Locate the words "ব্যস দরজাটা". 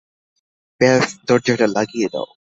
0.81-1.67